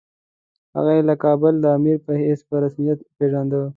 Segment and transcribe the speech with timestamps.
[0.75, 3.61] هغه یې د کابل د امیر په حیث په رسمیت وپېژانده.